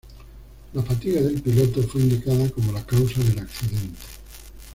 La 0.73 0.81
fatiga 0.81 1.21
del 1.21 1.39
piloto 1.43 1.83
fue 1.83 2.01
indicada 2.01 2.49
como 2.49 2.71
la 2.71 2.83
causa 2.83 3.21
del 3.21 3.37
accidente. 3.37 3.99